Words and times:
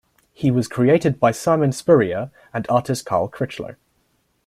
He 0.33 0.49
was 0.49 0.67
created 0.67 1.19
by 1.19 1.29
Simon 1.29 1.71
Spurrier 1.71 2.31
and 2.55 2.65
artist 2.69 3.05
Carl 3.05 3.27
Critchlow. 3.27 3.75